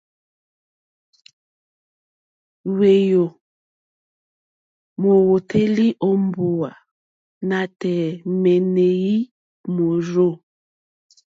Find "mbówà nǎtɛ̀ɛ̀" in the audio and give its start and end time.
6.25-8.19